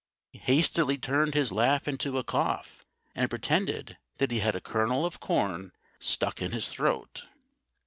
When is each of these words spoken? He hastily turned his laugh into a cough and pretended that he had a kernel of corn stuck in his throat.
He 0.31 0.39
hastily 0.39 0.97
turned 0.97 1.35
his 1.35 1.51
laugh 1.51 1.87
into 1.87 2.17
a 2.17 2.23
cough 2.23 2.83
and 3.13 3.29
pretended 3.29 3.99
that 4.17 4.31
he 4.31 4.39
had 4.39 4.55
a 4.55 4.59
kernel 4.59 5.05
of 5.05 5.19
corn 5.19 5.73
stuck 5.99 6.41
in 6.41 6.53
his 6.53 6.69
throat. 6.69 7.25